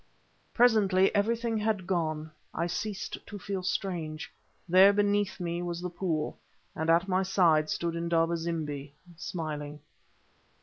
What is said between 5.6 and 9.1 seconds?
was the pool, and at my side stood Indaba zimbi,